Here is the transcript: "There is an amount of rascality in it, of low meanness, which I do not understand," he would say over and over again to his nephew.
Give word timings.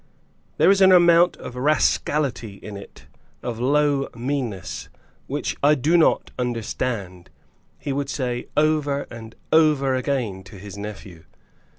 "There 0.57 0.71
is 0.71 0.81
an 0.81 0.91
amount 0.91 1.37
of 1.37 1.55
rascality 1.55 2.55
in 2.55 2.75
it, 2.75 3.05
of 3.43 3.59
low 3.59 4.09
meanness, 4.15 4.89
which 5.27 5.55
I 5.61 5.75
do 5.75 5.95
not 5.95 6.31
understand," 6.39 7.29
he 7.77 7.93
would 7.93 8.09
say 8.09 8.47
over 8.57 9.03
and 9.11 9.35
over 9.53 9.93
again 9.93 10.43
to 10.45 10.57
his 10.57 10.75
nephew. 10.75 11.25